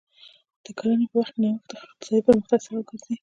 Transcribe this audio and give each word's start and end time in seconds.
د 0.63 0.65
کرنې 0.77 1.05
په 1.11 1.15
برخه 1.17 1.31
کې 1.33 1.39
نوښت 1.41 1.69
د 1.69 1.73
اقتصادي 1.85 2.21
پرمختګ 2.27 2.59
سبب 2.65 2.83
ګرځي. 2.89 3.15